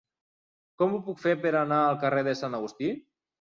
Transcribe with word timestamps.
Com 0.81 0.95
ho 0.95 1.01
puc 1.09 1.21
fer 1.25 1.33
per 1.43 1.51
anar 1.59 1.83
al 1.91 2.01
carrer 2.05 2.25
de 2.29 2.35
Sant 2.41 2.59
Agustí? 2.63 2.91